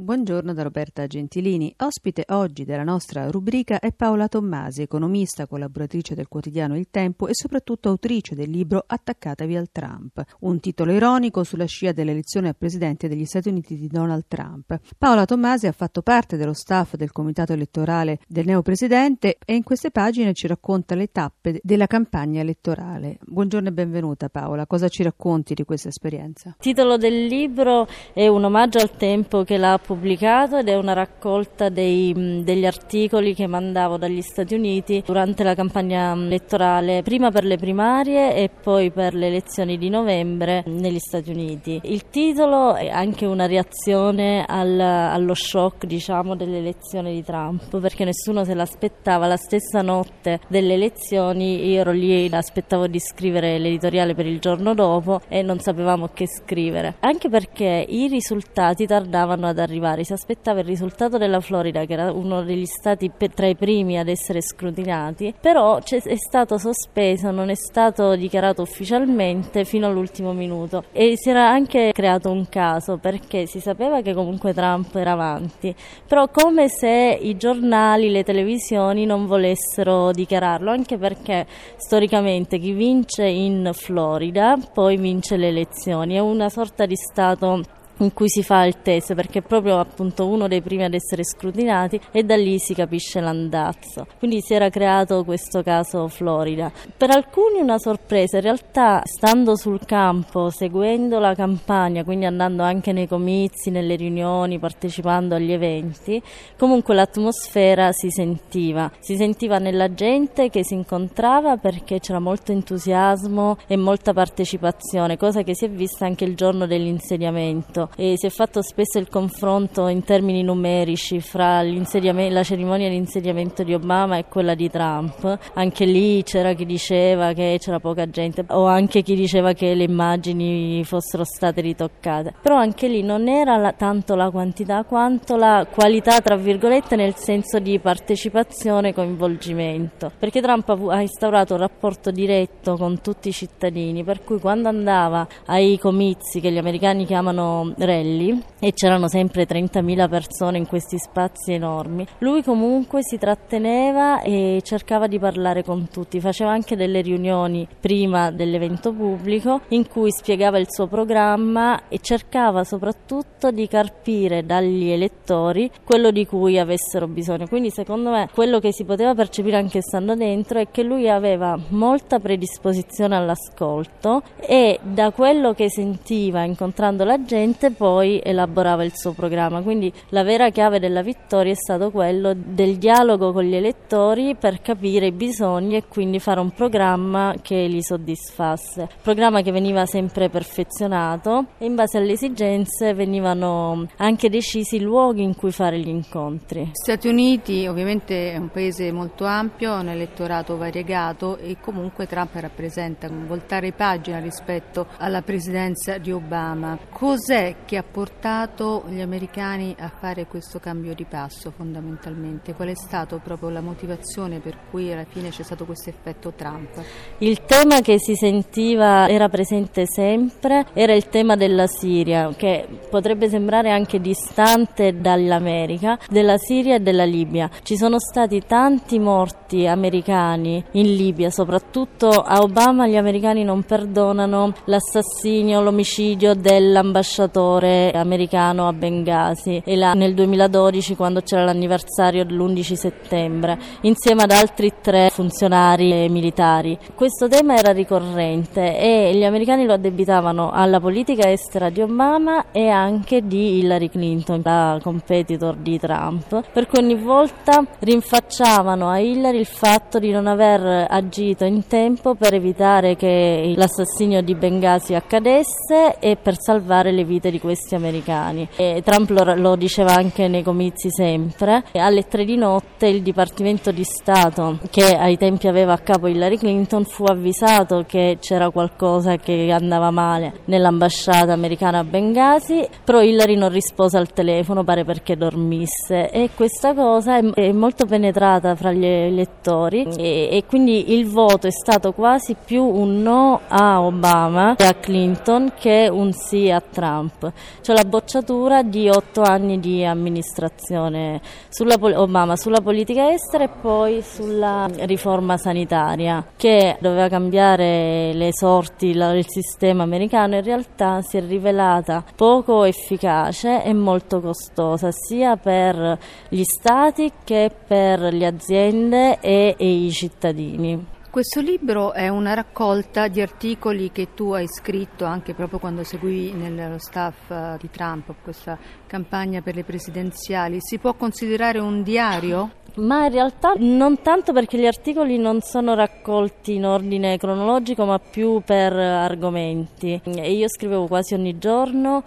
Buongiorno 0.00 0.54
da 0.54 0.62
Roberta 0.62 1.06
Gentilini. 1.06 1.74
Ospite 1.80 2.24
oggi 2.30 2.64
della 2.64 2.84
nostra 2.84 3.30
rubrica 3.30 3.80
è 3.80 3.92
Paola 3.92 4.28
Tommasi, 4.28 4.80
economista, 4.80 5.46
collaboratrice 5.46 6.14
del 6.14 6.26
quotidiano 6.26 6.74
Il 6.74 6.88
Tempo 6.90 7.28
e 7.28 7.34
soprattutto 7.34 7.90
autrice 7.90 8.34
del 8.34 8.48
libro 8.48 8.82
Attaccatevi 8.86 9.56
al 9.56 9.68
Trump, 9.70 10.24
un 10.40 10.58
titolo 10.58 10.92
ironico 10.92 11.44
sulla 11.44 11.66
scia 11.66 11.92
dell'elezione 11.92 12.48
a 12.48 12.54
presidente 12.54 13.08
degli 13.08 13.26
Stati 13.26 13.50
Uniti 13.50 13.76
di 13.76 13.88
Donald 13.88 14.24
Trump. 14.26 14.80
Paola 14.96 15.26
Tommasi 15.26 15.66
ha 15.66 15.72
fatto 15.72 16.00
parte 16.00 16.38
dello 16.38 16.54
staff 16.54 16.94
del 16.94 17.12
comitato 17.12 17.52
elettorale 17.52 18.20
del 18.26 18.46
neopresidente 18.46 19.36
e 19.44 19.54
in 19.54 19.62
queste 19.62 19.90
pagine 19.90 20.32
ci 20.32 20.46
racconta 20.46 20.94
le 20.94 21.12
tappe 21.12 21.60
della 21.62 21.86
campagna 21.86 22.40
elettorale. 22.40 23.18
Buongiorno 23.20 23.68
e 23.68 23.72
benvenuta 23.72 24.30
Paola, 24.30 24.66
cosa 24.66 24.88
ci 24.88 25.02
racconti 25.02 25.52
di 25.52 25.64
questa 25.64 25.88
esperienza? 25.88 26.48
Il 26.48 26.54
titolo 26.58 26.96
del 26.96 27.26
libro 27.26 27.86
è 28.14 28.26
un 28.28 28.44
omaggio 28.44 28.78
al 28.78 28.96
tempo 28.96 29.44
che 29.44 29.58
l'ha 29.58 29.78
pubblicato 29.90 30.58
ed 30.58 30.68
è 30.68 30.76
una 30.76 30.92
raccolta 30.92 31.68
dei, 31.68 32.44
degli 32.44 32.64
articoli 32.64 33.34
che 33.34 33.48
mandavo 33.48 33.96
dagli 33.96 34.20
Stati 34.20 34.54
Uniti 34.54 35.02
durante 35.04 35.42
la 35.42 35.56
campagna 35.56 36.12
elettorale, 36.12 37.02
prima 37.02 37.32
per 37.32 37.42
le 37.42 37.56
primarie 37.56 38.36
e 38.36 38.50
poi 38.50 38.92
per 38.92 39.14
le 39.14 39.26
elezioni 39.26 39.78
di 39.78 39.88
novembre 39.88 40.62
negli 40.66 41.00
Stati 41.00 41.30
Uniti. 41.30 41.80
Il 41.82 42.08
titolo 42.08 42.76
è 42.76 42.88
anche 42.88 43.26
una 43.26 43.46
reazione 43.46 44.44
al, 44.46 44.78
allo 44.78 45.34
shock 45.34 45.86
diciamo, 45.86 46.36
delle 46.36 46.58
elezioni 46.58 47.12
di 47.12 47.24
Trump, 47.24 47.80
perché 47.80 48.04
nessuno 48.04 48.44
se 48.44 48.54
l'aspettava. 48.54 49.26
La 49.26 49.36
stessa 49.36 49.82
notte 49.82 50.38
delle 50.46 50.74
elezioni 50.74 51.68
io 51.68 51.80
ero 51.80 51.90
lì, 51.90 52.28
aspettavo 52.30 52.86
di 52.86 53.00
scrivere 53.00 53.58
l'editoriale 53.58 54.14
per 54.14 54.26
il 54.26 54.38
giorno 54.38 54.72
dopo 54.72 55.20
e 55.26 55.42
non 55.42 55.58
sapevamo 55.58 56.10
che 56.14 56.28
scrivere, 56.28 56.94
anche 57.00 57.28
perché 57.28 57.84
i 57.88 58.06
risultati 58.06 58.86
tardavano 58.86 59.48
ad 59.48 59.58
arrivare 59.58 59.78
particolari. 59.80 60.04
Si 60.04 60.12
aspettava 60.12 60.60
il 60.60 60.66
risultato 60.66 61.18
della 61.18 61.40
Florida, 61.40 61.84
che 61.84 61.92
era 61.94 62.12
uno 62.12 62.42
degli 62.42 62.66
stati 62.66 63.10
tra 63.34 63.46
i 63.46 63.56
primi 63.56 63.98
ad 63.98 64.08
essere 64.08 64.40
scrutinati, 64.40 65.34
però 65.40 65.78
è 65.78 66.16
stato 66.16 66.58
sospeso, 66.58 67.30
non 67.30 67.50
è 67.50 67.54
stato 67.54 68.14
dichiarato 68.14 68.62
ufficialmente 68.62 69.64
fino 69.64 69.86
all'ultimo 69.86 70.32
minuto. 70.32 70.84
E 70.92 71.14
si 71.16 71.30
era 71.30 71.48
anche 71.48 71.90
creato 71.92 72.30
un 72.30 72.48
caso 72.48 72.98
perché 72.98 73.46
si 73.46 73.60
sapeva 73.60 74.02
che 74.02 74.14
comunque 74.14 74.54
Trump 74.54 74.94
era 74.94 75.12
avanti, 75.12 75.74
però 76.06 76.28
come 76.28 76.68
se 76.68 77.18
i 77.20 77.36
giornali, 77.36 78.10
le 78.10 78.22
televisioni 78.22 79.06
non 79.06 79.26
volessero 79.26 80.12
dichiararlo, 80.12 80.70
anche 80.70 80.98
perché 80.98 81.46
storicamente 81.76 82.58
chi 82.58 82.72
vince 82.72 83.24
in 83.24 83.70
Florida 83.72 84.56
poi 84.72 84.96
vince 84.96 85.36
le 85.36 85.48
elezioni, 85.48 86.14
è 86.14 86.18
una 86.18 86.48
sorta 86.48 86.86
di 86.86 86.96
stato 86.96 87.62
in 88.00 88.12
cui 88.12 88.28
si 88.28 88.42
fa 88.42 88.64
il 88.64 88.80
test 88.82 89.14
perché 89.14 89.40
è 89.40 89.42
proprio 89.42 89.78
appunto 89.78 90.26
uno 90.26 90.48
dei 90.48 90.60
primi 90.62 90.84
ad 90.84 90.94
essere 90.94 91.24
scrutinati 91.24 92.00
e 92.12 92.22
da 92.22 92.36
lì 92.36 92.58
si 92.58 92.74
capisce 92.74 93.20
l'andazzo. 93.20 94.06
Quindi 94.18 94.40
si 94.40 94.54
era 94.54 94.68
creato 94.70 95.24
questo 95.24 95.62
caso 95.62 96.08
Florida. 96.08 96.70
Per 96.96 97.10
alcuni 97.10 97.60
una 97.60 97.78
sorpresa, 97.78 98.36
in 98.36 98.42
realtà 98.42 99.02
stando 99.04 99.56
sul 99.56 99.84
campo, 99.84 100.50
seguendo 100.50 101.18
la 101.18 101.34
campagna, 101.34 102.04
quindi 102.04 102.24
andando 102.24 102.62
anche 102.62 102.92
nei 102.92 103.06
comizi, 103.06 103.70
nelle 103.70 103.96
riunioni, 103.96 104.58
partecipando 104.58 105.34
agli 105.34 105.52
eventi, 105.52 106.22
comunque 106.56 106.94
l'atmosfera 106.94 107.92
si 107.92 108.10
sentiva, 108.10 108.90
si 108.98 109.16
sentiva 109.16 109.58
nella 109.58 109.92
gente 109.92 110.48
che 110.50 110.64
si 110.64 110.74
incontrava 110.74 111.56
perché 111.56 112.00
c'era 112.00 112.18
molto 112.18 112.52
entusiasmo 112.52 113.58
e 113.66 113.76
molta 113.76 114.12
partecipazione, 114.12 115.16
cosa 115.16 115.42
che 115.42 115.54
si 115.54 115.66
è 115.66 115.70
vista 115.70 116.06
anche 116.06 116.24
il 116.24 116.34
giorno 116.34 116.66
dell'insediamento 116.66 117.89
e 117.96 118.14
si 118.16 118.26
è 118.26 118.30
fatto 118.30 118.62
spesso 118.62 118.98
il 118.98 119.08
confronto 119.08 119.88
in 119.88 120.02
termini 120.04 120.42
numerici 120.42 121.20
fra 121.20 121.62
la 121.62 122.42
cerimonia 122.42 122.88
di 122.88 122.96
insediamento 122.96 123.62
di 123.62 123.74
Obama 123.74 124.16
e 124.16 124.26
quella 124.26 124.54
di 124.54 124.70
Trump. 124.70 125.38
Anche 125.54 125.84
lì 125.84 126.22
c'era 126.22 126.54
chi 126.54 126.66
diceva 126.66 127.32
che 127.32 127.56
c'era 127.58 127.80
poca 127.80 128.08
gente 128.08 128.44
o 128.48 128.66
anche 128.66 129.02
chi 129.02 129.14
diceva 129.14 129.52
che 129.52 129.74
le 129.74 129.84
immagini 129.84 130.82
fossero 130.84 131.24
state 131.24 131.60
ritoccate. 131.60 132.34
Però 132.40 132.56
anche 132.56 132.88
lì 132.88 133.02
non 133.02 133.28
era 133.28 133.56
la, 133.56 133.72
tanto 133.72 134.14
la 134.14 134.30
quantità 134.30 134.84
quanto 134.84 135.36
la 135.36 135.66
qualità, 135.70 136.20
tra 136.20 136.36
virgolette, 136.36 136.96
nel 136.96 137.14
senso 137.16 137.58
di 137.58 137.78
partecipazione 137.78 138.88
e 138.88 138.94
coinvolgimento. 138.94 140.10
Perché 140.18 140.40
Trump 140.40 140.68
ha 140.68 141.00
instaurato 141.00 141.54
un 141.54 141.60
rapporto 141.60 142.10
diretto 142.10 142.76
con 142.76 143.00
tutti 143.00 143.28
i 143.28 143.32
cittadini, 143.32 144.04
per 144.04 144.22
cui 144.24 144.38
quando 144.38 144.68
andava 144.68 145.26
ai 145.46 145.78
comizi 145.78 146.40
che 146.40 146.50
gli 146.50 146.58
americani 146.58 147.04
chiamano 147.04 147.72
rally 147.84 148.40
e 148.58 148.72
c'erano 148.72 149.08
sempre 149.08 149.46
30.000 149.46 150.08
persone 150.08 150.58
in 150.58 150.66
questi 150.66 150.98
spazi 150.98 151.52
enormi. 151.52 152.06
Lui 152.18 152.42
comunque 152.42 153.00
si 153.02 153.18
tratteneva 153.18 154.20
e 154.22 154.60
cercava 154.62 155.06
di 155.06 155.18
parlare 155.18 155.64
con 155.64 155.88
tutti, 155.90 156.20
faceva 156.20 156.50
anche 156.50 156.76
delle 156.76 157.00
riunioni 157.00 157.66
prima 157.80 158.30
dell'evento 158.30 158.92
pubblico 158.92 159.62
in 159.68 159.88
cui 159.88 160.10
spiegava 160.10 160.58
il 160.58 160.66
suo 160.68 160.86
programma 160.86 161.88
e 161.88 161.98
cercava 162.00 162.64
soprattutto 162.64 163.50
di 163.50 163.66
carpire 163.66 164.44
dagli 164.44 164.90
elettori 164.90 165.70
quello 165.84 166.10
di 166.10 166.26
cui 166.26 166.58
avessero 166.58 167.06
bisogno. 167.06 167.46
Quindi 167.46 167.70
secondo 167.70 168.10
me 168.10 168.28
quello 168.32 168.58
che 168.58 168.72
si 168.72 168.84
poteva 168.84 169.14
percepire 169.14 169.56
anche 169.56 169.80
stando 169.80 170.14
dentro 170.14 170.58
è 170.58 170.70
che 170.70 170.82
lui 170.82 171.08
aveva 171.08 171.58
molta 171.68 172.18
predisposizione 172.18 173.16
all'ascolto 173.16 174.22
e 174.40 174.78
da 174.82 175.10
quello 175.10 175.52
che 175.54 175.70
sentiva 175.70 176.42
incontrando 176.42 177.04
la 177.04 177.22
gente 177.22 177.69
poi 177.76 178.20
elaborava 178.22 178.84
il 178.84 178.92
suo 178.94 179.12
programma. 179.12 179.62
Quindi 179.62 179.92
la 180.08 180.22
vera 180.22 180.50
chiave 180.50 180.78
della 180.78 181.02
vittoria 181.02 181.52
è 181.52 181.56
stato 181.56 181.90
quello 181.90 182.32
del 182.34 182.76
dialogo 182.76 183.32
con 183.32 183.44
gli 183.44 183.54
elettori 183.54 184.36
per 184.36 184.60
capire 184.60 185.06
i 185.06 185.12
bisogni 185.12 185.76
e 185.76 185.84
quindi 185.88 186.18
fare 186.18 186.40
un 186.40 186.50
programma 186.50 187.34
che 187.40 187.66
li 187.66 187.82
soddisfasse. 187.82 188.88
Programma 189.02 189.42
che 189.42 189.52
veniva 189.52 189.86
sempre 189.86 190.28
perfezionato 190.28 191.46
e 191.58 191.66
in 191.66 191.74
base 191.74 191.98
alle 191.98 192.12
esigenze 192.12 192.94
venivano 192.94 193.86
anche 193.96 194.28
decisi 194.28 194.76
i 194.76 194.80
luoghi 194.80 195.22
in 195.22 195.34
cui 195.34 195.50
fare 195.50 195.78
gli 195.78 195.88
incontri. 195.88 196.70
Stati 196.72 197.08
Uniti 197.08 197.66
ovviamente 197.66 198.32
è 198.32 198.36
un 198.36 198.48
paese 198.48 198.92
molto 198.92 199.24
ampio, 199.24 199.74
un 199.74 199.88
elettorato 199.88 200.56
variegato 200.56 201.38
e 201.38 201.56
comunque 201.60 202.06
Trump 202.06 202.34
rappresenta 202.34 203.08
un 203.08 203.26
voltare 203.26 203.72
pagina 203.72 204.18
rispetto 204.18 204.86
alla 204.98 205.22
presidenza 205.22 205.98
di 205.98 206.12
Obama. 206.12 206.78
Cos'è 206.90 207.49
che 207.64 207.76
ha 207.76 207.82
portato 207.82 208.84
gli 208.88 209.00
americani 209.00 209.74
a 209.78 209.88
fare 209.88 210.26
questo 210.26 210.58
cambio 210.58 210.94
di 210.94 211.04
passo 211.04 211.50
fondamentalmente? 211.50 212.54
Qual 212.54 212.68
è 212.68 212.74
stata 212.74 213.16
proprio 213.18 213.48
la 213.48 213.60
motivazione 213.60 214.38
per 214.38 214.56
cui 214.70 214.92
alla 214.92 215.06
fine 215.08 215.30
c'è 215.30 215.42
stato 215.42 215.64
questo 215.64 215.88
effetto 215.88 216.32
Trump? 216.36 216.82
Il 217.18 217.44
tema 217.44 217.80
che 217.80 217.98
si 217.98 218.14
sentiva 218.14 219.08
era 219.08 219.28
presente 219.28 219.86
sempre, 219.86 220.66
era 220.74 220.92
il 220.92 221.08
tema 221.08 221.36
della 221.36 221.66
Siria, 221.66 222.32
che 222.36 222.66
potrebbe 222.90 223.28
sembrare 223.28 223.70
anche 223.70 224.00
distante 224.00 225.00
dall'America, 225.00 225.98
della 226.08 226.36
Siria 226.36 226.76
e 226.76 226.80
della 226.80 227.04
Libia. 227.04 227.50
Ci 227.62 227.76
sono 227.76 227.98
stati 227.98 228.42
tanti 228.46 228.98
morti 228.98 229.66
americani 229.66 230.62
in 230.72 230.94
Libia, 230.94 231.30
soprattutto 231.30 232.08
a 232.08 232.42
Obama 232.42 232.86
gli 232.86 232.96
americani 232.96 233.44
non 233.44 233.62
perdonano 233.62 234.52
l'assassinio, 234.64 235.60
l'omicidio 235.60 236.34
dell'ambasciatore 236.34 237.38
americano 237.40 238.68
a 238.68 238.72
Bengasi 238.72 239.62
e 239.64 239.76
là 239.76 239.92
nel 239.94 240.14
2012 240.14 240.96
quando 240.96 241.22
c'era 241.22 241.44
l'anniversario 241.44 242.24
dell'11 242.24 242.72
settembre 242.74 243.58
insieme 243.82 244.22
ad 244.22 244.30
altri 244.30 244.72
tre 244.80 245.08
funzionari 245.10 246.08
militari. 246.08 246.78
Questo 246.94 247.28
tema 247.28 247.56
era 247.56 247.72
ricorrente 247.72 248.78
e 248.78 249.14
gli 249.14 249.24
americani 249.24 249.64
lo 249.64 249.72
addebitavano 249.72 250.50
alla 250.50 250.80
politica 250.80 251.30
estera 251.30 251.70
di 251.70 251.80
Obama 251.80 252.50
e 252.52 252.68
anche 252.68 253.26
di 253.26 253.58
Hillary 253.58 253.88
Clinton, 253.88 254.40
la 254.44 254.78
competitor 254.82 255.56
di 255.56 255.78
Trump, 255.78 256.42
per 256.52 256.66
cui 256.66 256.82
ogni 256.82 256.96
volta 256.96 257.64
rinfacciavano 257.78 258.88
a 258.88 258.98
Hillary 258.98 259.38
il 259.38 259.46
fatto 259.46 259.98
di 259.98 260.10
non 260.10 260.26
aver 260.26 260.86
agito 260.88 261.44
in 261.44 261.66
tempo 261.66 262.14
per 262.14 262.34
evitare 262.34 262.96
che 262.96 263.54
l'assassinio 263.56 264.22
di 264.22 264.34
Bengasi 264.34 264.94
accadesse 264.94 265.96
e 265.98 266.16
per 266.16 266.36
salvare 266.38 266.92
le 266.92 267.04
vite 267.04 267.29
di 267.30 267.40
questi 267.40 267.74
americani. 267.74 268.48
E 268.56 268.82
Trump 268.84 269.10
lo, 269.10 269.34
lo 269.34 269.56
diceva 269.56 269.94
anche 269.94 270.28
nei 270.28 270.42
comizi 270.42 270.90
sempre. 270.90 271.64
E 271.72 271.78
alle 271.78 272.02
tre 272.02 272.24
di 272.24 272.36
notte 272.36 272.86
il 272.86 273.02
Dipartimento 273.02 273.70
di 273.70 273.84
Stato, 273.84 274.58
che 274.70 274.96
ai 274.96 275.16
tempi 275.16 275.48
aveva 275.48 275.72
a 275.72 275.78
capo 275.78 276.06
Hillary 276.06 276.36
Clinton, 276.36 276.84
fu 276.84 277.04
avvisato 277.04 277.84
che 277.86 278.18
c'era 278.20 278.50
qualcosa 278.50 279.16
che 279.16 279.50
andava 279.50 279.90
male 279.90 280.40
nell'ambasciata 280.46 281.32
americana 281.32 281.78
a 281.78 281.84
Benghazi, 281.84 282.66
però 282.84 283.02
Hillary 283.02 283.36
non 283.36 283.50
rispose 283.50 283.96
al 283.96 284.12
telefono, 284.12 284.64
pare 284.64 284.84
perché 284.84 285.16
dormisse. 285.16 286.10
E 286.10 286.30
questa 286.34 286.74
cosa 286.74 287.18
è, 287.18 287.24
è 287.24 287.52
molto 287.52 287.86
penetrata 287.86 288.54
fra 288.54 288.72
gli 288.72 288.84
elettori 288.84 289.86
e, 289.96 290.28
e 290.30 290.44
quindi 290.46 290.94
il 290.94 291.06
voto 291.06 291.46
è 291.46 291.50
stato 291.50 291.92
quasi 291.92 292.36
più 292.42 292.64
un 292.64 293.02
no 293.02 293.40
a 293.48 293.82
Obama 293.82 294.56
e 294.56 294.64
a 294.64 294.74
Clinton 294.74 295.52
che 295.58 295.88
un 295.90 296.12
sì 296.12 296.50
a 296.50 296.60
Trump. 296.60 297.19
C'è 297.60 297.72
la 297.72 297.84
bocciatura 297.84 298.62
di 298.62 298.88
otto 298.88 299.22
anni 299.22 299.60
di 299.60 299.84
amministrazione 299.84 301.20
sulla, 301.48 301.74
Obama 301.80 302.36
sulla 302.36 302.60
politica 302.60 303.12
estera 303.12 303.44
e 303.44 303.48
poi 303.48 304.02
sulla 304.02 304.68
riforma 304.80 305.36
sanitaria 305.36 306.24
che 306.36 306.76
doveva 306.80 307.08
cambiare 307.08 308.12
le 308.14 308.30
sorti, 308.32 308.88
il 308.88 309.24
sistema 309.26 309.82
americano, 309.82 310.36
in 310.36 310.42
realtà 310.42 311.02
si 311.02 311.16
è 311.16 311.26
rivelata 311.26 312.04
poco 312.14 312.64
efficace 312.64 313.62
e 313.64 313.72
molto 313.72 314.20
costosa 314.20 314.90
sia 314.92 315.36
per 315.36 315.98
gli 316.28 316.42
stati 316.44 317.12
che 317.24 317.50
per 317.66 318.00
le 318.00 318.26
aziende 318.26 319.18
e, 319.20 319.54
e 319.58 319.84
i 319.84 319.90
cittadini. 319.90 320.98
Questo 321.10 321.40
libro 321.40 321.92
è 321.92 322.06
una 322.06 322.34
raccolta 322.34 323.08
di 323.08 323.20
articoli 323.20 323.90
che 323.90 324.14
tu 324.14 324.30
hai 324.30 324.46
scritto 324.46 325.04
anche 325.04 325.34
proprio 325.34 325.58
quando 325.58 325.82
seguivi 325.82 326.32
nello 326.34 326.78
staff 326.78 327.28
eh, 327.32 327.56
di 327.58 327.68
Trump 327.68 328.14
questa 328.22 328.56
campagna 328.90 329.40
per 329.40 329.54
le 329.54 329.62
presidenziali. 329.62 330.56
Si 330.58 330.78
può 330.78 330.94
considerare 330.94 331.60
un 331.60 331.84
diario? 331.84 332.58
Ma 332.76 333.06
in 333.06 333.12
realtà 333.12 333.54
non 333.56 334.00
tanto 334.00 334.32
perché 334.32 334.56
gli 334.56 334.66
articoli 334.66 335.18
non 335.18 335.40
sono 335.40 335.74
raccolti 335.74 336.54
in 336.54 336.64
ordine 336.64 337.16
cronologico, 337.18 337.84
ma 337.84 337.98
più 337.98 338.42
per 338.44 338.72
argomenti. 338.72 340.00
E 340.04 340.32
io 340.32 340.48
scrivevo 340.48 340.86
quasi 340.86 341.14
ogni 341.14 341.36
giorno, 341.38 342.04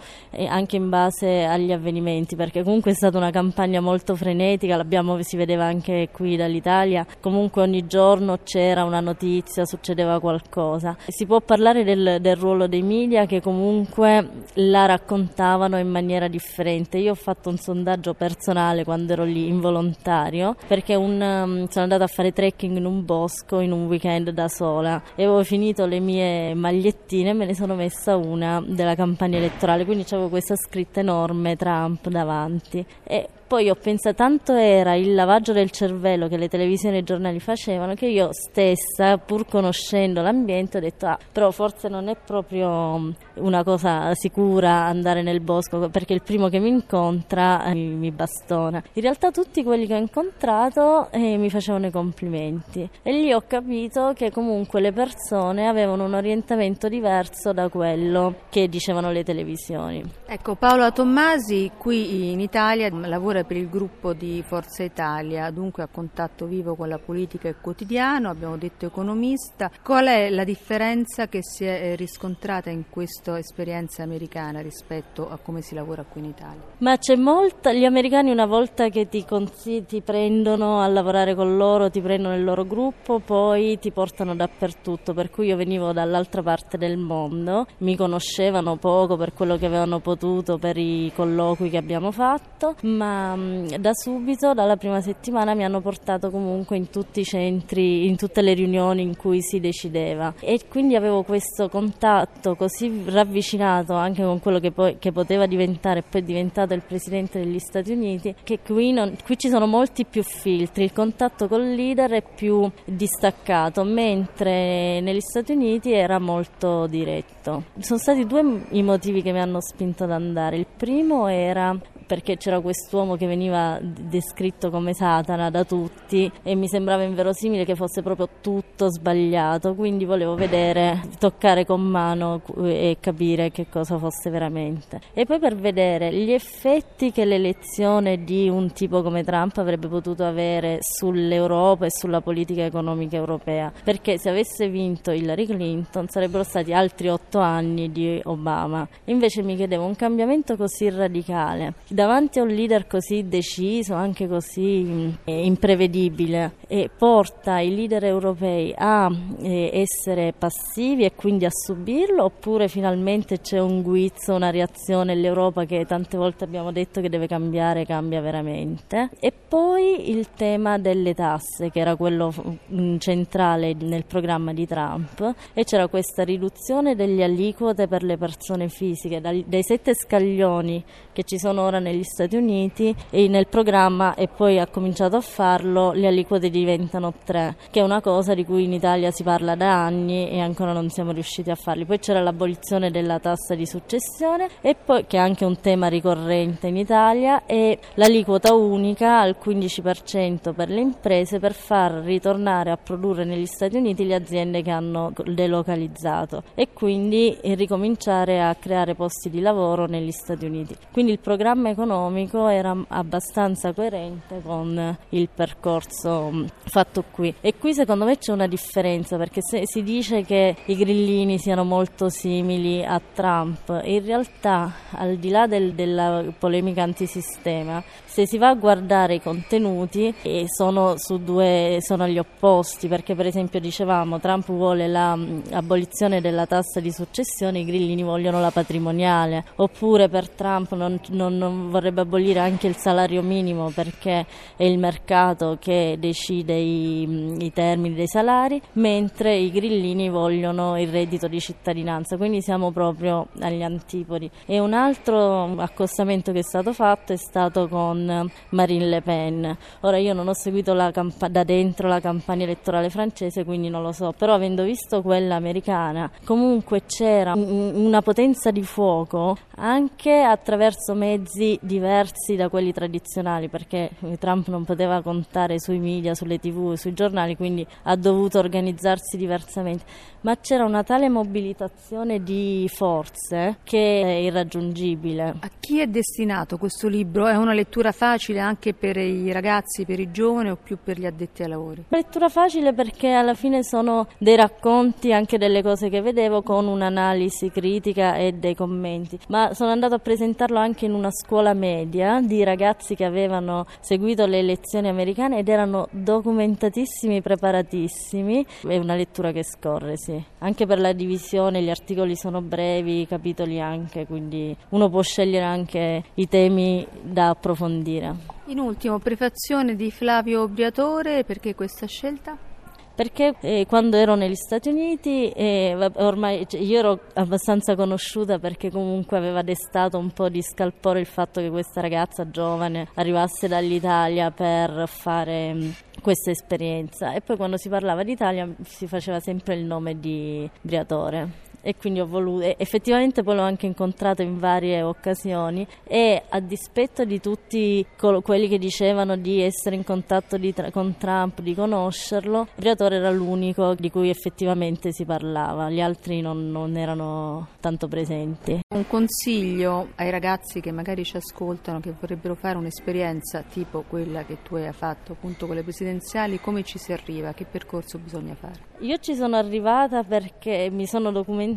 anche 0.48 0.76
in 0.76 0.88
base 0.88 1.44
agli 1.44 1.70
avvenimenti, 1.70 2.34
perché 2.34 2.62
comunque 2.62 2.92
è 2.92 2.94
stata 2.94 3.18
una 3.18 3.30
campagna 3.30 3.80
molto 3.80 4.16
frenetica, 4.16 4.76
l'abbiamo, 4.76 5.22
si 5.22 5.36
vedeva 5.36 5.64
anche 5.64 6.08
qui 6.10 6.36
dall'Italia. 6.36 7.06
Comunque 7.20 7.60
ogni 7.62 7.86
giorno 7.86 8.38
c'era 8.42 8.84
una 8.84 9.00
notizia, 9.00 9.66
succedeva 9.66 10.18
qualcosa. 10.18 10.96
Si 11.06 11.26
può 11.26 11.40
parlare 11.40 11.84
del, 11.84 12.18
del 12.20 12.36
ruolo 12.36 12.66
dei 12.66 12.82
media 12.82 13.26
che 13.26 13.42
comunque 13.42 14.28
la 14.54 14.86
raccontavano 14.86 15.78
in 15.78 15.88
maniera 15.88 16.26
differente. 16.26 16.73
Io 16.98 17.12
ho 17.12 17.16
fatto 17.16 17.48
un 17.48 17.56
sondaggio 17.56 18.14
personale 18.14 18.84
quando 18.84 19.12
ero 19.12 19.24
lì 19.24 19.48
involontario 19.48 20.56
perché 20.66 20.94
un, 20.94 21.20
um, 21.20 21.68
sono 21.68 21.84
andata 21.84 22.04
a 22.04 22.06
fare 22.06 22.32
trekking 22.32 22.76
in 22.76 22.84
un 22.84 23.04
bosco 23.04 23.60
in 23.60 23.72
un 23.72 23.86
weekend 23.86 24.30
da 24.30 24.48
sola. 24.48 25.02
E 25.14 25.24
avevo 25.24 25.44
finito 25.44 25.86
le 25.86 26.00
mie 26.00 26.54
magliettine 26.54 27.30
e 27.30 27.32
me 27.32 27.46
ne 27.46 27.54
sono 27.54 27.74
messa 27.74 28.16
una 28.16 28.62
della 28.64 28.94
campagna 28.94 29.38
elettorale, 29.38 29.84
quindi 29.84 30.04
avevo 30.10 30.28
questa 30.28 30.56
scritta 30.56 31.00
enorme 31.00 31.56
Trump 31.56 32.08
davanti. 32.08 32.84
E 33.02 33.28
poi 33.46 33.70
ho 33.70 33.74
pensato, 33.74 34.16
tanto 34.16 34.52
era 34.54 34.94
il 34.94 35.14
lavaggio 35.14 35.52
del 35.52 35.70
cervello 35.70 36.28
che 36.28 36.36
le 36.36 36.48
televisioni 36.48 36.96
e 36.96 37.00
i 37.00 37.04
giornali 37.04 37.40
facevano 37.40 37.94
che 37.94 38.06
io 38.06 38.28
stessa, 38.32 39.18
pur 39.18 39.46
conoscendo 39.46 40.22
l'ambiente, 40.22 40.78
ho 40.78 40.80
detto, 40.80 41.06
ah, 41.06 41.18
però 41.32 41.50
forse 41.50 41.88
non 41.88 42.08
è 42.08 42.16
proprio 42.16 43.12
una 43.34 43.64
cosa 43.64 44.14
sicura 44.14 44.84
andare 44.84 45.22
nel 45.22 45.40
bosco 45.40 45.88
perché 45.88 46.12
il 46.12 46.22
primo 46.22 46.48
che 46.48 46.58
mi 46.58 46.68
incontra 46.68 47.64
eh, 47.64 47.74
mi 47.74 48.10
bastona. 48.10 48.82
In 48.92 49.02
realtà 49.02 49.30
tutti 49.30 49.62
quelli 49.62 49.86
che 49.86 49.94
ho 49.94 49.98
incontrato 49.98 51.10
eh, 51.10 51.36
mi 51.36 51.50
facevano 51.50 51.86
i 51.86 51.90
complimenti 51.90 52.88
e 53.02 53.12
lì 53.12 53.32
ho 53.32 53.42
capito 53.46 54.12
che 54.14 54.30
comunque 54.30 54.80
le 54.80 54.92
persone 54.92 55.66
avevano 55.66 56.04
un 56.04 56.14
orientamento 56.14 56.88
diverso 56.88 57.52
da 57.52 57.68
quello 57.68 58.34
che 58.50 58.68
dicevano 58.68 59.10
le 59.10 59.24
televisioni. 59.24 60.02
Ecco, 60.26 60.54
Paola 60.54 60.90
Tommasi 60.90 61.72
qui 61.76 62.32
in 62.32 62.40
Italia 62.40 62.88
lavora 62.90 63.33
per 63.42 63.56
il 63.56 63.68
gruppo 63.68 64.12
di 64.12 64.44
Forza 64.46 64.84
Italia, 64.84 65.50
dunque 65.50 65.82
a 65.82 65.88
contatto 65.90 66.46
vivo 66.46 66.76
con 66.76 66.88
la 66.88 66.98
politica 66.98 67.48
e 67.48 67.56
quotidiano, 67.60 68.30
abbiamo 68.30 68.56
detto 68.56 68.86
economista. 68.86 69.70
Qual 69.82 70.06
è 70.06 70.30
la 70.30 70.44
differenza 70.44 71.26
che 71.26 71.40
si 71.42 71.64
è 71.64 71.90
eh, 71.90 71.96
riscontrata 71.96 72.70
in 72.70 72.84
questa 72.88 73.36
esperienza 73.38 74.04
americana 74.04 74.60
rispetto 74.60 75.28
a 75.28 75.38
come 75.42 75.62
si 75.62 75.74
lavora 75.74 76.04
qui 76.04 76.20
in 76.20 76.28
Italia? 76.28 76.62
Ma 76.78 76.96
c'è 76.96 77.16
molta, 77.16 77.72
gli 77.72 77.84
americani 77.84 78.30
una 78.30 78.46
volta 78.46 78.88
che 78.90 79.08
ti, 79.08 79.24
consigli, 79.24 79.86
ti 79.86 80.02
prendono 80.02 80.80
a 80.80 80.86
lavorare 80.86 81.34
con 81.34 81.56
loro, 81.56 81.90
ti 81.90 82.00
prendono 82.00 82.34
nel 82.34 82.44
loro 82.44 82.64
gruppo, 82.64 83.18
poi 83.18 83.78
ti 83.78 83.90
portano 83.90 84.36
dappertutto, 84.36 85.14
per 85.14 85.30
cui 85.30 85.46
io 85.46 85.56
venivo 85.56 85.92
dall'altra 85.92 86.42
parte 86.42 86.76
del 86.76 86.98
mondo, 86.98 87.66
mi 87.78 87.96
conoscevano 87.96 88.76
poco 88.76 89.16
per 89.16 89.32
quello 89.32 89.56
che 89.56 89.66
avevano 89.66 90.00
potuto 90.00 90.58
per 90.58 90.76
i 90.76 91.10
colloqui 91.14 91.70
che 91.70 91.78
abbiamo 91.78 92.10
fatto, 92.10 92.74
ma 92.82 93.23
Mm, 93.34 93.66
da 93.78 93.92
subito, 93.94 94.52
dalla 94.52 94.76
prima 94.76 95.00
settimana, 95.00 95.54
mi 95.54 95.64
hanno 95.64 95.80
portato 95.80 96.30
comunque 96.30 96.76
in 96.76 96.90
tutti 96.90 97.20
i 97.20 97.24
centri, 97.24 98.06
in 98.06 98.16
tutte 98.16 98.42
le 98.42 98.52
riunioni 98.52 99.02
in 99.02 99.16
cui 99.16 99.40
si 99.40 99.60
decideva. 99.60 100.34
E 100.40 100.60
quindi 100.68 100.94
avevo 100.96 101.22
questo 101.22 101.68
contatto 101.68 102.54
così 102.54 103.04
ravvicinato 103.06 103.94
anche 103.94 104.22
con 104.22 104.40
quello 104.40 104.58
che, 104.58 104.70
poi, 104.70 104.98
che 104.98 105.12
poteva 105.12 105.46
diventare 105.46 106.00
e 106.00 106.04
poi 106.08 106.20
è 106.20 106.24
diventato 106.24 106.74
il 106.74 106.82
Presidente 106.82 107.38
degli 107.38 107.58
Stati 107.58 107.92
Uniti 107.92 108.34
che 108.42 108.58
qui, 108.64 108.92
non, 108.92 109.16
qui 109.24 109.38
ci 109.38 109.48
sono 109.48 109.66
molti 109.66 110.04
più 110.04 110.22
filtri, 110.22 110.84
il 110.84 110.92
contatto 110.92 111.48
col 111.48 111.62
leader 111.62 112.10
è 112.10 112.22
più 112.22 112.70
distaccato 112.84 113.84
mentre 113.84 115.00
negli 115.00 115.20
Stati 115.20 115.52
Uniti 115.52 115.92
era 115.92 116.18
molto 116.18 116.86
diretto. 116.86 117.64
Sono 117.78 117.98
stati 117.98 118.26
due 118.26 118.64
i 118.70 118.82
motivi 118.82 119.22
che 119.22 119.32
mi 119.32 119.40
hanno 119.40 119.60
spinto 119.60 120.04
ad 120.04 120.10
andare, 120.10 120.56
il 120.56 120.66
primo 120.76 121.26
era 121.28 121.76
perché 122.06 122.36
c'era 122.36 122.60
quest'uomo 122.60 123.16
che 123.16 123.26
veniva 123.26 123.78
descritto 123.80 124.70
come 124.70 124.94
Satana 124.94 125.50
da 125.50 125.64
tutti 125.64 126.30
e 126.42 126.54
mi 126.54 126.68
sembrava 126.68 127.02
inverosimile 127.02 127.64
che 127.64 127.74
fosse 127.74 128.02
proprio 128.02 128.28
tutto 128.40 128.90
sbagliato, 128.90 129.74
quindi 129.74 130.04
volevo 130.04 130.34
vedere, 130.34 131.00
toccare 131.18 131.64
con 131.64 131.82
mano 131.82 132.42
e 132.64 132.98
capire 133.00 133.50
che 133.50 133.66
cosa 133.68 133.98
fosse 133.98 134.30
veramente. 134.30 135.00
E 135.12 135.24
poi 135.24 135.38
per 135.38 135.56
vedere 135.56 136.12
gli 136.12 136.32
effetti 136.32 137.12
che 137.12 137.24
l'elezione 137.24 138.24
di 138.24 138.48
un 138.48 138.72
tipo 138.72 139.02
come 139.02 139.24
Trump 139.24 139.56
avrebbe 139.58 139.88
potuto 139.88 140.24
avere 140.24 140.78
sull'Europa 140.80 141.86
e 141.86 141.90
sulla 141.90 142.20
politica 142.20 142.64
economica 142.64 143.16
europea, 143.16 143.72
perché 143.82 144.18
se 144.18 144.30
avesse 144.30 144.68
vinto 144.68 145.10
Hillary 145.10 145.46
Clinton 145.46 146.08
sarebbero 146.08 146.42
stati 146.44 146.72
altri 146.72 147.08
otto 147.08 147.38
anni 147.38 147.90
di 147.90 148.20
Obama. 148.24 148.86
Invece 149.06 149.42
mi 149.42 149.56
chiedevo 149.56 149.84
un 149.84 149.96
cambiamento 149.96 150.56
così 150.56 150.88
radicale 150.90 151.74
davanti 151.94 152.40
a 152.40 152.42
un 152.42 152.48
leader 152.48 152.86
così 152.86 153.28
deciso, 153.28 153.94
anche 153.94 154.26
così 154.26 155.16
eh, 155.24 155.44
imprevedibile, 155.44 156.56
e 156.66 156.90
porta 156.96 157.60
i 157.60 157.72
leader 157.72 158.04
europei 158.04 158.74
a 158.76 159.08
eh, 159.40 159.70
essere 159.72 160.34
passivi 160.36 161.04
e 161.04 161.14
quindi 161.14 161.44
a 161.44 161.50
subirlo, 161.50 162.24
oppure 162.24 162.66
finalmente 162.66 163.40
c'è 163.40 163.60
un 163.60 163.80
guizzo, 163.80 164.34
una 164.34 164.50
reazione, 164.50 165.14
l'Europa 165.14 165.64
che 165.64 165.86
tante 165.86 166.16
volte 166.16 166.44
abbiamo 166.44 166.72
detto 166.72 167.00
che 167.00 167.08
deve 167.08 167.28
cambiare, 167.28 167.86
cambia 167.86 168.20
veramente. 168.20 169.10
E 169.20 169.32
poi 169.32 170.10
il 170.10 170.30
tema 170.34 170.78
delle 170.78 171.14
tasse, 171.14 171.70
che 171.70 171.78
era 171.78 171.94
quello 171.94 172.34
mm, 172.72 172.96
centrale 172.98 173.72
nel 173.78 174.04
programma 174.04 174.52
di 174.52 174.66
Trump, 174.66 175.32
e 175.54 175.62
c'era 175.62 175.86
questa 175.86 176.24
riduzione 176.24 176.96
delle 176.96 177.22
aliquote 177.22 177.86
per 177.86 178.02
le 178.02 178.16
persone 178.16 178.68
fisiche, 178.68 179.20
dai 179.20 179.62
sette 179.62 179.94
scaglioni 179.94 180.82
che 181.12 181.22
ci 181.22 181.38
sono 181.38 181.62
ora 181.62 181.78
negli 181.84 182.02
Stati 182.02 182.34
Uniti 182.34 182.94
e 183.10 183.28
nel 183.28 183.46
programma 183.46 184.14
e 184.14 184.26
poi 184.26 184.58
ha 184.58 184.66
cominciato 184.66 185.16
a 185.16 185.20
farlo 185.20 185.92
le 185.92 186.08
aliquote 186.08 186.50
diventano 186.50 187.12
tre, 187.24 187.56
che 187.70 187.80
è 187.80 187.82
una 187.82 188.00
cosa 188.00 188.34
di 188.34 188.44
cui 188.44 188.64
in 188.64 188.72
Italia 188.72 189.10
si 189.10 189.22
parla 189.22 189.54
da 189.54 189.84
anni 189.84 190.30
e 190.30 190.40
ancora 190.40 190.72
non 190.72 190.88
siamo 190.88 191.12
riusciti 191.12 191.50
a 191.50 191.54
farli. 191.54 191.84
Poi 191.84 191.98
c'era 191.98 192.20
l'abolizione 192.20 192.90
della 192.90 193.18
tassa 193.18 193.54
di 193.54 193.66
successione 193.66 194.48
e 194.60 194.74
poi 194.74 195.06
che 195.06 195.16
è 195.16 195.20
anche 195.20 195.44
un 195.44 195.60
tema 195.60 195.88
ricorrente 195.88 196.68
in 196.68 196.76
Italia 196.76 197.44
e 197.46 197.78
l'aliquota 197.94 198.54
unica 198.54 199.20
al 199.20 199.36
15% 199.42 200.54
per 200.54 200.70
le 200.70 200.80
imprese 200.80 201.38
per 201.38 201.52
far 201.52 201.92
ritornare 201.92 202.70
a 202.70 202.78
produrre 202.78 203.24
negli 203.24 203.46
Stati 203.46 203.76
Uniti 203.76 204.06
le 204.06 204.14
aziende 204.14 204.62
che 204.62 204.70
hanno 204.70 205.12
delocalizzato 205.24 206.42
e 206.54 206.68
quindi 206.72 207.36
ricominciare 207.42 208.42
a 208.42 208.54
creare 208.54 208.94
posti 208.94 209.28
di 209.28 209.40
lavoro 209.40 209.86
negli 209.86 210.10
Stati 210.10 210.46
Uniti. 210.46 210.74
Quindi 210.90 211.12
il 211.12 211.18
programma 211.18 211.73
economico 211.74 212.48
era 212.48 212.74
abbastanza 212.88 213.72
coerente 213.72 214.40
con 214.42 214.96
il 215.10 215.28
percorso 215.32 216.30
mm, 216.32 216.44
fatto 216.64 217.04
qui. 217.10 217.34
E 217.40 217.56
qui 217.58 217.74
secondo 217.74 218.04
me 218.04 218.16
c'è 218.18 218.32
una 218.32 218.46
differenza 218.46 219.16
perché 219.16 219.40
si 219.42 219.82
dice 219.82 220.22
che 220.24 220.56
i 220.64 220.76
grillini 220.76 221.38
siano 221.38 221.64
molto 221.64 222.08
simili 222.08 222.84
a 222.84 223.00
Trump, 223.12 223.80
in 223.84 224.04
realtà 224.04 224.72
al 224.92 225.16
di 225.16 225.28
là 225.28 225.46
del, 225.46 225.74
della 225.74 226.24
polemica 226.38 226.82
antisistema, 226.82 227.82
se 228.04 228.26
si 228.26 228.38
va 228.38 228.48
a 228.48 228.54
guardare 228.54 229.14
i 229.14 229.20
contenuti 229.20 230.14
sono, 230.46 230.94
su 230.96 231.18
due, 231.18 231.78
sono 231.80 232.04
agli 232.04 232.18
opposti 232.18 232.86
perché 232.86 233.14
per 233.14 233.26
esempio 233.26 233.58
dicevamo 233.58 234.20
Trump 234.20 234.46
vuole 234.46 234.86
l'abolizione 234.86 236.18
mm, 236.18 236.22
della 236.22 236.46
tassa 236.46 236.80
di 236.80 236.92
successione, 236.92 237.58
i 237.58 237.64
grillini 237.64 238.02
vogliono 238.02 238.40
la 238.40 238.50
patrimoniale, 238.50 239.44
oppure 239.56 240.08
per 240.08 240.28
Trump 240.28 240.72
non, 240.74 241.00
non, 241.10 241.36
non 241.36 241.63
vorrebbe 241.64 242.02
abolire 242.02 242.40
anche 242.40 242.66
il 242.66 242.76
salario 242.76 243.22
minimo 243.22 243.70
perché 243.74 244.26
è 244.56 244.64
il 244.64 244.78
mercato 244.78 245.56
che 245.60 245.96
decide 245.98 246.54
i, 246.54 247.36
i 247.38 247.52
termini 247.52 247.94
dei 247.94 248.06
salari, 248.06 248.60
mentre 248.74 249.36
i 249.36 249.50
grillini 249.50 250.08
vogliono 250.08 250.78
il 250.80 250.88
reddito 250.88 251.28
di 251.28 251.40
cittadinanza, 251.40 252.16
quindi 252.16 252.42
siamo 252.42 252.70
proprio 252.70 253.28
agli 253.40 253.62
antipodi. 253.62 254.30
E 254.46 254.58
un 254.58 254.72
altro 254.72 255.56
accostamento 255.56 256.32
che 256.32 256.40
è 256.40 256.42
stato 256.42 256.72
fatto 256.72 257.12
è 257.12 257.16
stato 257.16 257.68
con 257.68 258.30
Marine 258.50 258.86
Le 258.86 259.02
Pen. 259.02 259.56
Ora 259.80 259.98
io 259.98 260.12
non 260.12 260.28
ho 260.28 260.34
seguito 260.34 260.74
camp- 260.92 261.26
da 261.26 261.44
dentro 261.44 261.88
la 261.88 262.00
campagna 262.00 262.44
elettorale 262.44 262.90
francese, 262.90 263.44
quindi 263.44 263.68
non 263.68 263.82
lo 263.82 263.92
so, 263.92 264.12
però 264.16 264.34
avendo 264.34 264.62
visto 264.62 265.02
quella 265.02 265.36
americana, 265.36 266.10
comunque 266.24 266.84
c'era 266.86 267.32
un, 267.34 267.72
una 267.74 268.02
potenza 268.02 268.50
di 268.50 268.62
fuoco 268.62 269.36
anche 269.56 270.22
attraverso 270.22 270.94
mezzi 270.94 271.53
diversi 271.62 272.36
da 272.36 272.48
quelli 272.48 272.72
tradizionali, 272.72 273.48
perché 273.48 273.90
Trump 274.18 274.48
non 274.48 274.64
poteva 274.64 275.02
contare 275.02 275.58
sui 275.60 275.78
media, 275.78 276.14
sulle 276.14 276.38
tv, 276.38 276.74
sui 276.74 276.92
giornali, 276.94 277.36
quindi 277.36 277.66
ha 277.84 277.96
dovuto 277.96 278.38
organizzarsi 278.38 279.16
diversamente. 279.16 279.84
Ma 280.22 280.36
c'era 280.38 280.64
una 280.64 280.82
tale 280.82 281.08
mobilitazione 281.08 282.22
di 282.22 282.68
forze 282.72 283.58
che 283.62 284.02
è 284.02 284.12
irraggiungibile. 284.20 285.34
A 285.40 285.50
chi 285.60 285.80
è 285.80 285.86
destinato 285.86 286.56
questo 286.56 286.88
libro? 286.88 287.26
È 287.26 287.36
una 287.36 287.52
lettura 287.52 287.92
facile 287.92 288.40
anche 288.40 288.72
per 288.72 288.96
i 288.96 289.30
ragazzi, 289.32 289.84
per 289.84 290.00
i 290.00 290.10
giovani 290.10 290.50
o 290.50 290.56
più 290.56 290.78
per 290.82 290.98
gli 290.98 291.04
addetti 291.04 291.42
ai 291.42 291.48
lavori? 291.48 291.84
Lettura 291.88 292.30
facile 292.30 292.72
perché 292.72 293.10
alla 293.12 293.34
fine 293.34 293.62
sono 293.62 294.06
dei 294.16 294.36
racconti 294.36 295.12
anche 295.12 295.36
delle 295.36 295.62
cose 295.62 295.90
che 295.90 296.00
vedevo 296.00 296.42
con 296.42 296.66
un'analisi 296.66 297.50
critica 297.50 298.16
e 298.16 298.32
dei 298.32 298.54
commenti. 298.54 299.18
Ma 299.28 299.52
sono 299.52 299.72
andato 299.72 299.94
a 299.94 299.98
presentarlo 299.98 300.58
anche 300.58 300.86
in 300.86 300.94
una 300.94 301.10
scuola 301.10 301.43
media 301.52 302.20
di 302.22 302.42
ragazzi 302.42 302.94
che 302.94 303.04
avevano 303.04 303.66
seguito 303.80 304.24
le 304.24 304.38
elezioni 304.38 304.88
americane 304.88 305.38
ed 305.38 305.48
erano 305.48 305.88
documentatissimi, 305.90 307.20
preparatissimi. 307.20 308.46
È 308.66 308.76
una 308.78 308.94
lettura 308.94 309.32
che 309.32 309.44
scorre, 309.44 309.96
sì. 309.96 310.22
Anche 310.38 310.64
per 310.64 310.78
la 310.78 310.92
divisione, 310.92 311.60
gli 311.60 311.70
articoli 311.70 312.16
sono 312.16 312.40
brevi, 312.40 313.02
i 313.02 313.06
capitoli 313.06 313.60
anche, 313.60 314.06
quindi 314.06 314.56
uno 314.70 314.88
può 314.88 315.02
scegliere 315.02 315.44
anche 315.44 316.04
i 316.14 316.28
temi 316.28 316.86
da 317.02 317.28
approfondire. 317.30 318.14
In 318.46 318.60
ultimo, 318.60 318.98
prefazione 318.98 319.74
di 319.74 319.90
Flavio 319.90 320.48
Briatore, 320.48 321.24
perché 321.24 321.54
questa 321.54 321.86
scelta? 321.86 322.52
Perché 322.94 323.34
eh, 323.40 323.66
quando 323.68 323.96
ero 323.96 324.14
negli 324.14 324.34
Stati 324.34 324.68
Uniti 324.68 325.30
eh, 325.30 325.76
ormai 325.94 326.46
cioè, 326.48 326.60
io 326.60 326.78
ero 326.78 327.00
abbastanza 327.14 327.74
conosciuta 327.74 328.38
perché 328.38 328.70
comunque 328.70 329.16
aveva 329.16 329.42
destato 329.42 329.98
un 329.98 330.10
po' 330.10 330.28
di 330.28 330.42
scalpore 330.42 331.00
il 331.00 331.06
fatto 331.06 331.40
che 331.40 331.50
questa 331.50 331.80
ragazza 331.80 332.30
giovane 332.30 332.88
arrivasse 332.94 333.48
dall'Italia 333.48 334.30
per 334.30 334.84
fare 334.86 335.52
mh, 335.52 335.74
questa 336.02 336.30
esperienza. 336.30 337.12
E 337.12 337.20
poi 337.20 337.36
quando 337.36 337.56
si 337.56 337.68
parlava 337.68 338.02
d'Italia 338.02 338.48
si 338.64 338.86
faceva 338.86 339.20
sempre 339.20 339.54
il 339.54 339.64
nome 339.64 339.98
di 339.98 340.48
Briatore 340.60 341.52
e 341.64 341.74
quindi 341.76 342.00
ho 342.00 342.06
voluto, 342.06 342.54
effettivamente 342.58 343.22
poi 343.22 343.36
l'ho 343.36 343.42
anche 343.42 343.64
incontrato 343.64 344.20
in 344.20 344.38
varie 344.38 344.82
occasioni 344.82 345.66
e 345.82 346.22
a 346.28 346.40
dispetto 346.40 347.04
di 347.04 347.20
tutti 347.20 347.84
col- 347.96 348.22
quelli 348.22 348.48
che 348.48 348.58
dicevano 348.58 349.16
di 349.16 349.40
essere 349.40 349.74
in 349.74 349.82
contatto 349.82 350.38
tra- 350.52 350.70
con 350.70 350.96
Trump, 350.98 351.40
di 351.40 351.54
conoscerlo, 351.54 352.48
il 352.56 352.62
relatore 352.62 352.96
era 352.96 353.10
l'unico 353.10 353.74
di 353.74 353.90
cui 353.90 354.10
effettivamente 354.10 354.92
si 354.92 355.06
parlava, 355.06 355.70
gli 355.70 355.80
altri 355.80 356.20
non, 356.20 356.50
non 356.50 356.76
erano 356.76 357.48
tanto 357.60 357.88
presenti. 357.88 358.60
Un 358.74 358.86
consiglio 358.86 359.88
ai 359.94 360.10
ragazzi 360.10 360.60
che 360.60 360.70
magari 360.70 361.02
ci 361.04 361.16
ascoltano, 361.16 361.80
che 361.80 361.94
vorrebbero 361.98 362.34
fare 362.34 362.58
un'esperienza 362.58 363.42
tipo 363.42 363.84
quella 363.88 364.24
che 364.24 364.38
tu 364.42 364.56
hai 364.56 364.70
fatto 364.72 365.12
appunto 365.12 365.46
con 365.46 365.54
le 365.54 365.62
presidenziali, 365.62 366.40
come 366.40 366.62
ci 366.62 366.76
si 366.78 366.92
arriva, 366.92 367.32
che 367.32 367.46
percorso 367.46 367.98
bisogna 367.98 368.34
fare? 368.34 368.72
Io 368.80 368.98
ci 368.98 369.14
sono 369.14 369.36
arrivata 369.36 370.02
perché 370.02 370.68
mi 370.70 370.86
sono 370.86 371.10
documentata, 371.10 371.53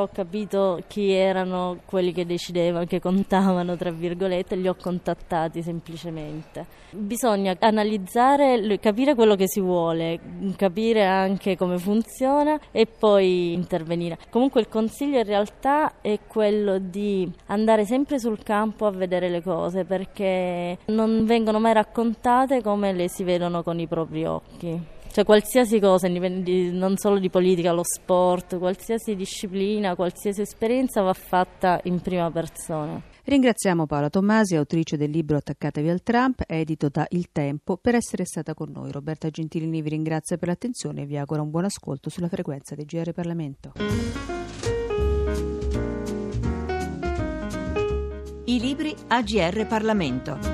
ho 0.00 0.08
capito 0.12 0.80
chi 0.86 1.10
erano 1.10 1.78
quelli 1.84 2.12
che 2.12 2.26
decidevano, 2.26 2.84
che 2.84 3.00
contavano, 3.00 3.76
tra 3.76 3.90
virgolette, 3.90 4.56
li 4.56 4.68
ho 4.68 4.74
contattati 4.74 5.62
semplicemente. 5.62 6.66
Bisogna 6.90 7.56
analizzare, 7.58 8.78
capire 8.78 9.14
quello 9.14 9.34
che 9.34 9.48
si 9.48 9.60
vuole, 9.60 10.20
capire 10.56 11.04
anche 11.04 11.56
come 11.56 11.78
funziona 11.78 12.58
e 12.70 12.86
poi 12.86 13.52
intervenire. 13.52 14.18
Comunque 14.30 14.60
il 14.60 14.68
consiglio 14.68 15.18
in 15.18 15.24
realtà 15.24 16.00
è 16.00 16.20
quello 16.26 16.78
di 16.78 17.30
andare 17.46 17.84
sempre 17.84 18.18
sul 18.18 18.42
campo 18.42 18.86
a 18.86 18.90
vedere 18.90 19.28
le 19.28 19.42
cose 19.42 19.84
perché 19.84 20.78
non 20.86 21.24
vengono 21.24 21.58
mai 21.58 21.72
raccontate 21.72 22.62
come 22.62 22.92
le 22.92 23.08
si 23.08 23.24
vedono 23.24 23.62
con 23.62 23.78
i 23.80 23.86
propri 23.86 24.24
occhi. 24.24 24.93
Cioè 25.14 25.22
qualsiasi 25.22 25.78
cosa, 25.78 26.08
non 26.08 26.96
solo 26.96 27.20
di 27.20 27.30
politica, 27.30 27.70
lo 27.70 27.84
sport, 27.84 28.58
qualsiasi 28.58 29.14
disciplina, 29.14 29.94
qualsiasi 29.94 30.40
esperienza 30.40 31.02
va 31.02 31.12
fatta 31.12 31.78
in 31.84 32.00
prima 32.00 32.32
persona. 32.32 33.00
Ringraziamo 33.22 33.86
Paola 33.86 34.10
Tommasi, 34.10 34.56
autrice 34.56 34.96
del 34.96 35.10
libro 35.10 35.36
Attaccatevi 35.36 35.88
al 35.88 36.02
Trump, 36.02 36.42
edito 36.48 36.88
da 36.88 37.06
Il 37.10 37.28
Tempo, 37.30 37.76
per 37.76 37.94
essere 37.94 38.24
stata 38.24 38.54
con 38.54 38.72
noi. 38.72 38.90
Roberta 38.90 39.30
Gentilini 39.30 39.82
vi 39.82 39.90
ringrazia 39.90 40.36
per 40.36 40.48
l'attenzione 40.48 41.02
e 41.02 41.06
vi 41.06 41.16
augura 41.16 41.42
un 41.42 41.50
buon 41.50 41.66
ascolto 41.66 42.10
sulla 42.10 42.28
frequenza 42.28 42.74
di 42.74 42.84
GR 42.84 43.12
Parlamento. 43.12 43.74
I 48.46 48.58
libri 48.58 48.92
AGR 49.06 49.64
Parlamento. 49.68 50.53